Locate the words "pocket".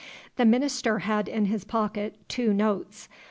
1.63-2.15